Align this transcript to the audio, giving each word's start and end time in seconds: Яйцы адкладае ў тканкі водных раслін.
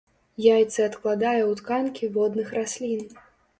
Яйцы 0.45 0.79
адкладае 0.85 1.43
ў 1.45 1.51
тканкі 1.61 2.11
водных 2.19 2.53
раслін. 2.59 3.07